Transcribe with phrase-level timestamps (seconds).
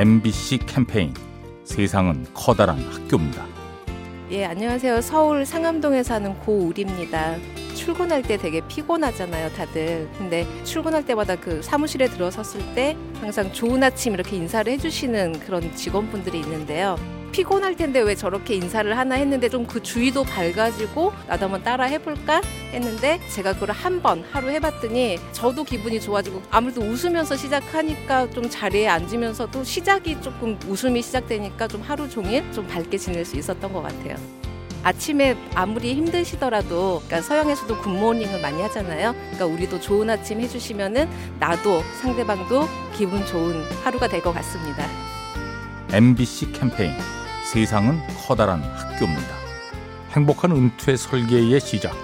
[0.00, 1.12] MBC 캠페인
[1.62, 3.44] 세상은 커다란 학교입니다.
[4.30, 5.02] 예, 안녕하세요.
[5.02, 7.36] 서울 상암동에 사는 고우리입니다.
[7.74, 10.08] 출근할 때 되게 피곤하잖아요, 다들.
[10.16, 16.40] 근데 출근할 때마다 그 사무실에 들어섰을 때 항상 좋은 아침 이렇게 인사를 해주시는 그런 직원분들이
[16.40, 16.96] 있는데요.
[17.30, 22.40] 피곤할 텐데 왜 저렇게 인사를 하나 했는데 좀 그 주의도 밝아지고 나도 한번 따라 해볼까
[22.72, 28.88] 했는데 제가 그걸 한 번 하루 해봤더니 저도 기분이 좋아지고 아무래도 웃으면서 시작하니까 좀 자리에
[28.88, 34.16] 앉으면서도 시작이 조금 웃음이 시작되니까 좀 하루 종일 좀 밝게 지낼 수 있었던 것 같아요.
[34.82, 39.12] 아침에 아무리 힘드시더라도 그러니까 서양에서도 굿모닝을 많이 하잖아요.
[39.12, 41.06] 그러니까 우리도 좋은 아침 해주시면은
[41.38, 44.86] 나도 상대방도 기분 좋은 하루가 될 것 같습니다.
[45.92, 46.92] MBC 캠페인
[47.52, 49.34] 세상은 커다란 학교입니다.
[50.12, 51.96] 행복한 은퇴 설계의 시작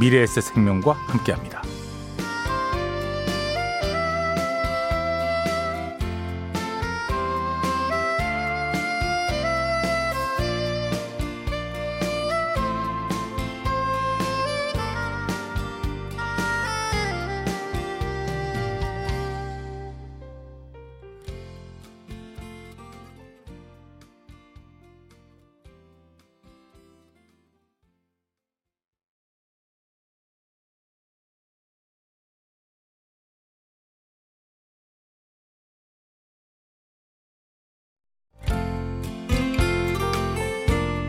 [0.00, 1.62] 미래에셋 생명과 함께합니다.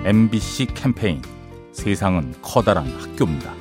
[0.05, 1.19] MBC 캠페인
[1.71, 3.51] 세상은 커다란 학교입니다.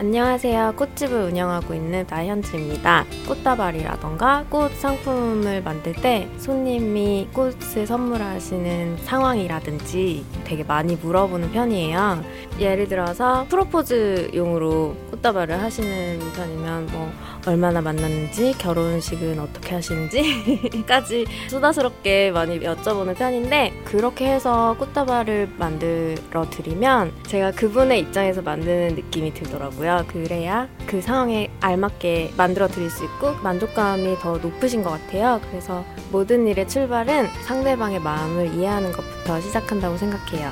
[0.00, 0.72] 안녕하세요.
[0.76, 3.04] 꽃집을 운영하고 있는 나현지입니다.
[3.28, 12.24] 꽃다발이라던가 꽃 상품을 만들 때 손님이 꽃을 선물하시는 상황이라든지 되게 많이 물어보는 편이에요.
[12.58, 17.12] 예를 들어서 프로포즈용으로 꽃다발을 하시는 편이면 뭐
[17.46, 27.52] 얼마나 만났는지 결혼식은 어떻게 하시는지까지 수다스럽게 많이 여쭤보는 편인데 그렇게 해서 꽃다발을 만들어 드리면 제가
[27.52, 30.04] 그분의 입장에서 만드는 느낌이 들더라고요.
[30.08, 35.40] 그래야 그 상황에 알맞게 만들어 드릴 수 있고 만족감이 더 높으신 것 같아요.
[35.50, 40.50] 그래서 모든 일의 출발은 상대방의 마음을 이해하는 것부터 시작한다고 생각해요.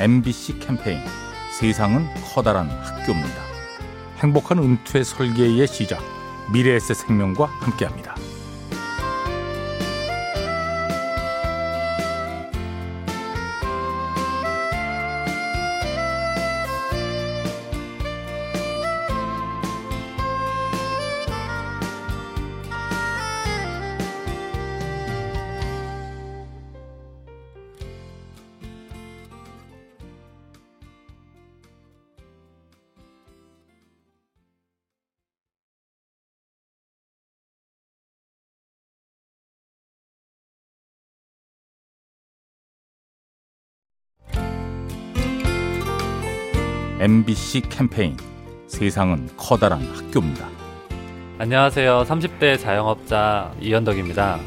[0.00, 0.98] MBC 캠페인
[1.60, 2.04] 세상은
[2.34, 3.53] 커다란 학교입니다.
[4.18, 6.02] 행복한 은퇴 설계의 시작
[6.52, 8.14] 미래에셋 생명과 함께합니다.
[47.04, 48.16] MBC 캠페인
[48.66, 50.48] 세상은 커다란 학교입니다.
[51.36, 52.04] 안녕하세요.
[52.08, 54.38] 30대 자영업자 이현덕입니다.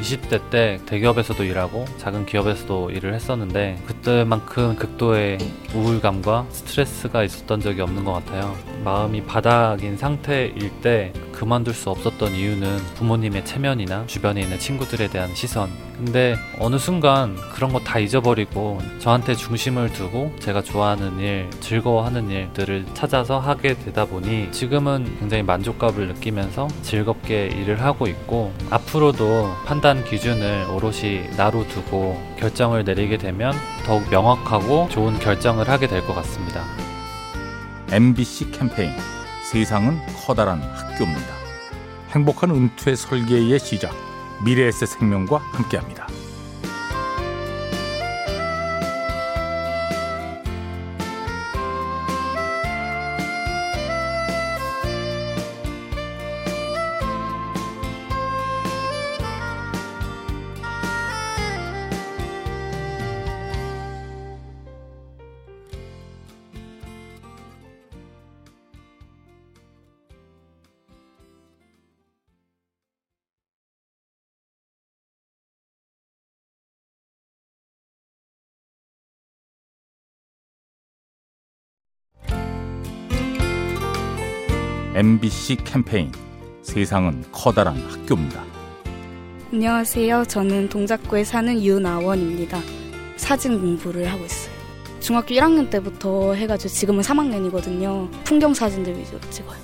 [0.00, 5.36] 20대 때 대기업에서도 일하고 작은 기업에서도 일을 했었는데 그때만큼 극도의
[5.74, 8.56] 우울감과 스트레스가 있었던 적이 없는 것 같아요.
[8.82, 15.70] 마음이 바닥인 상태일 때 그만둘 수 없었던 이유는 부모님의 체면이나 주변에 있는 친구들에 대한 시선.
[15.96, 22.84] 근데 어느 순간 그런 거 다 잊어버리고 저한테 중심을 두고 제가 좋아하는 일, 즐거워하는 일들을
[22.92, 30.66] 찾아서 하게 되다 보니 지금은 굉장히 만족감을 느끼면서 즐겁게 일을 하고 있고 앞으로도 판단 기준을
[30.74, 33.54] 오롯이 나로 두고 결정을 내리게 되면
[33.86, 36.62] 더욱 명확하고 좋은 결정을 하게 될 것 같습니다.
[37.92, 38.92] MBC 캠페인
[39.50, 41.34] 세상은 커다란 학교입니다.
[42.10, 43.92] 행복한 은퇴 설계의 시작
[44.44, 46.06] 미래에셋 생명과 함께합니다.
[85.00, 86.12] MBC 캠페인
[86.60, 88.44] 세상은 커다란 학교입니다.
[89.50, 90.26] 안녕하세요.
[90.26, 92.60] 저는 동작구에 사는 유나원입니다.
[93.16, 94.52] 사진 공부를 하고 있어요.
[95.00, 98.10] 중학교 1학년 때부터 해가지고 지금은 3학년이거든요.
[98.24, 99.56] 풍경 사진들 위주로 찍어요.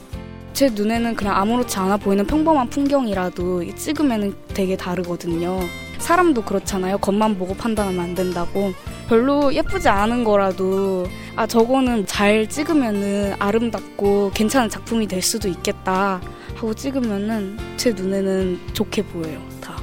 [0.54, 5.60] 제 눈에는 그냥 아무렇지 않아 보이는 평범한 풍경이라도 찍으면 되게 다르거든요.
[5.98, 6.96] 사람도 그렇잖아요.
[6.96, 8.72] 겉만 보고 판단하면 안 된다고.
[9.08, 11.06] 별로 예쁘지 않은 거라도
[11.36, 16.20] 아 저거는 잘 찍으면은 아름답고 괜찮은 작품이 될 수도 있겠다
[16.54, 19.40] 하고 찍으면은 제 눈에는 좋게 보여요.
[19.60, 19.76] 다.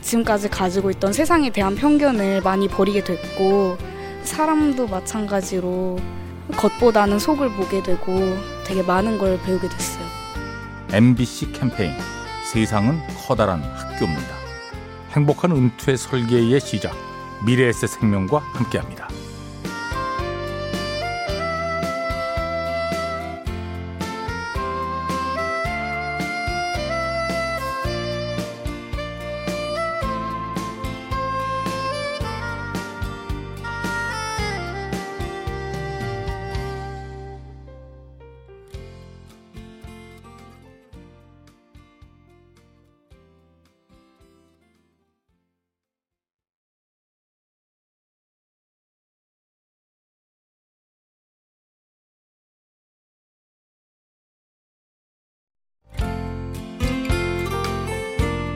[0.00, 3.76] 지금까지 가지고 있던 세상에 대한 편견을 많이 버리게 됐고
[4.22, 5.98] 사람도 마찬가지로
[6.56, 8.12] 겉보다는 속을 보게 되고
[8.64, 10.04] 되게 많은 걸 배우게 됐어요.
[10.92, 11.92] MBC 캠페인
[12.44, 14.42] 세상은 커다란 학교입니다.
[15.12, 17.11] 행복한 은퇴 설계의 시작
[17.44, 19.01] 미래에셋 생명과 함께합니다.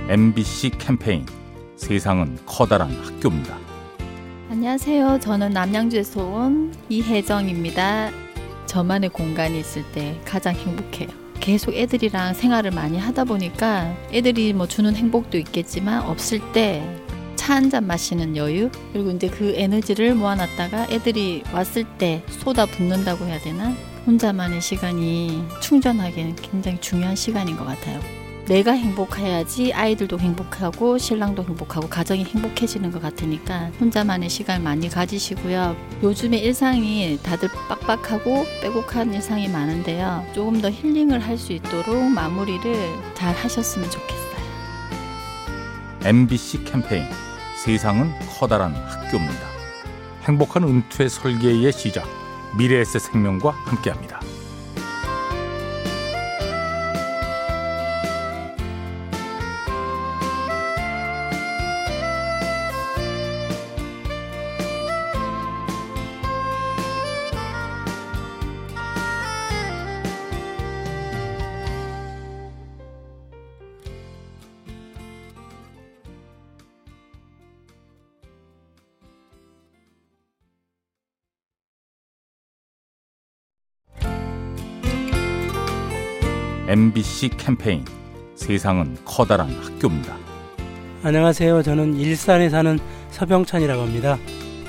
[0.08, 1.26] MBC 캠페인
[1.76, 3.58] 세상은 커다란 학교입니다.
[4.50, 5.18] 안녕하세요.
[5.20, 8.10] 저는 남양주에서 온 이혜정입니다.
[8.66, 11.08] 저만의 공간이 있을 때 가장 행복해요.
[11.40, 16.82] 계속 애들이랑 생활을 많이 하다 보니까 애들이 뭐 주는 행복도 있겠지만 없을 때
[17.36, 23.24] 차 한 잔 마시는 여유 그리고 이제 그 에너지를 모아놨다가 애들이 왔을 때 쏟아 붓는다고
[23.26, 23.72] 해야 되나
[24.04, 28.00] 혼자만의 시간이 충전하기에는 굉장히 중요한 시간인 것 같아요.
[28.48, 35.76] 내가 행복해야지 아이들도 행복하고 신랑도 행복하고 가정이 행복해지는 것 같으니까 혼자만의 시간 많이 가지시고요.
[36.02, 40.24] 요즘에 일상이 다들 빡빡하고 빼곡한 일상이 많은데요.
[40.32, 42.74] 조금 더 힐링을 할 수 있도록 마무리를
[43.14, 44.36] 잘 하셨으면 좋겠어요.
[46.04, 47.04] MBC 캠페인
[47.62, 49.46] 세상은 커다란 학교입니다.
[50.22, 52.08] 행복한 은퇴 설계의 시작
[52.56, 54.15] 미래에셋 생명과 함께합니다.
[86.68, 87.84] MBC 캠페인
[88.34, 90.16] 세상은 커다란 학교입니다.
[91.04, 91.62] 안녕하세요.
[91.62, 92.78] 저는 일산에 사는
[93.10, 94.18] 서병찬이라고 합니다.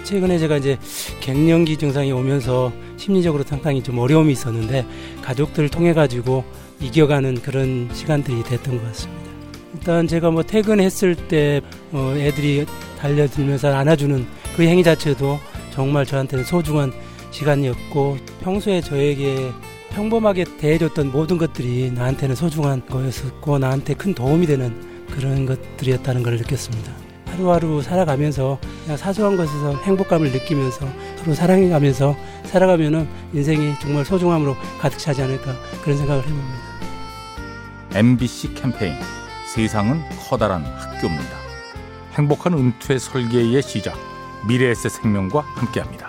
[0.04, 0.78] 최근에 제가 이제
[1.22, 4.86] 갱년기 증상이 오면서 심리적으로 상당히 좀 어려움이 있었는데
[5.24, 6.44] 가족들을 통해 가지고
[6.80, 9.32] 이겨가는 그런 시간들이 됐던 것 같습니다.
[9.74, 11.62] 일단 제가 뭐 퇴근했을 때
[11.92, 12.66] 어, 애들이
[13.00, 15.40] 달려들면서 안아주는 그 행위 자체도
[15.72, 16.94] 정말 저한테는 소중한
[17.32, 19.52] 시간이었고 평소에 저에게
[19.98, 24.72] 평범하게 대해줬던 모든 것들이 나한테는 소중한 거였었고 나한테 큰 도움이 되는
[25.08, 26.94] 그런 것들이었다는 걸 느꼈습니다.
[27.26, 28.60] 하루하루 살아가면서
[28.96, 32.16] 사소한 것에서 행복감을 느끼면서 서로 사랑해가면서
[32.46, 36.60] 살아가면은 인생이 정말 소중함으로 가득 차지 않을까 그런 생각을 해봅니다.
[37.96, 38.94] MBC 캠페인
[39.52, 40.00] 세상은
[40.30, 41.38] 커다란 학교입니다.
[42.14, 43.98] 행복한 은퇴 설계의 시작
[44.48, 46.07] 미래에셋 생명과 함께합니다.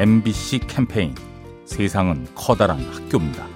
[0.00, 1.14] MBC 캠페인
[1.66, 3.46] 세상은 커다란 학교입니다.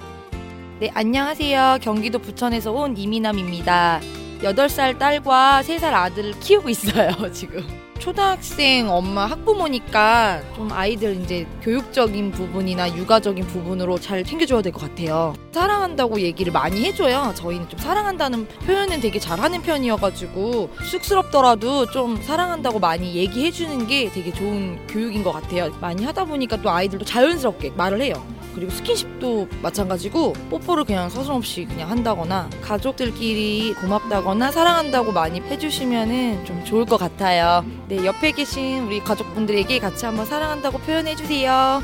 [0.78, 1.78] 네, 안녕하세요.
[1.80, 4.02] 경기도 부천에서 온 이미남입니다.
[4.42, 7.64] 8살 딸과 3살 아들을 키우고 있어요, 지금.
[7.98, 15.32] 초등학생 엄마 학부모니까 좀 아이들 이제 교육적인 부분이나 육아적인 부분으로 잘 챙겨줘야 될 것 같아요.
[15.52, 17.32] 사랑한다고 얘기를 많이 해줘요.
[17.34, 24.86] 저희는 좀 사랑한다는 표현은 되게 잘하는 편이어가지고 쑥스럽더라도 좀 사랑한다고 많이 얘기해주는 게 되게 좋은
[24.88, 25.70] 교육인 것 같아요.
[25.80, 28.14] 많이 하다 보니까 또 아이들도 자연스럽게 말을 해요.
[28.54, 36.84] 그리고 스킨십도 마찬가지고 뽀뽀를 그냥 서슴없이 그냥 한다거나 가족들끼리 고맙다거나 사랑한다고 많이 해주시면은 좀 좋을
[36.84, 37.64] 것 같아요.
[37.88, 41.82] 네, 옆에 계신 우리 가족분들에게 같이 한번 사랑한다고 표현해 주세요.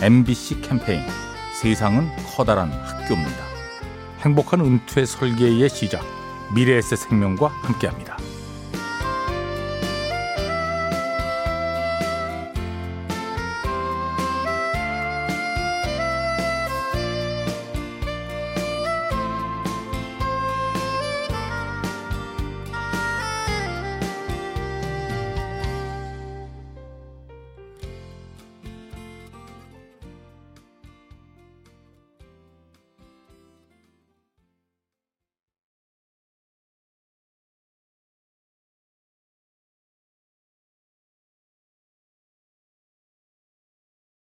[0.00, 1.02] MBC 캠페인
[1.60, 3.48] 세상은 커다란 학교입니다.
[4.20, 6.04] 행복한 은퇴 설계의 시작
[6.54, 8.16] 미래에셋 생명과 함께합니다.